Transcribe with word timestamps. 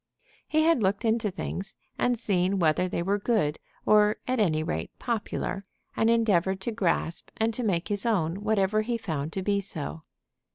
He 0.47 0.63
had 0.63 0.81
looked 0.81 1.05
into 1.05 1.29
things 1.29 1.75
and 1.95 2.17
seen 2.17 2.57
whether 2.57 2.89
they 2.89 3.03
were 3.03 3.19
good, 3.19 3.59
or 3.85 4.17
at 4.27 4.39
any 4.39 4.63
rate 4.63 4.89
popular, 4.97 5.63
and 5.95 6.09
endeavored 6.09 6.59
to 6.61 6.71
grasp 6.71 7.29
and 7.37 7.53
to 7.53 7.61
make 7.61 7.89
his 7.89 8.03
own 8.03 8.41
whatever 8.43 8.81
he 8.81 8.97
found 8.97 9.31
to 9.33 9.43
be 9.43 9.61
so. 9.61 10.01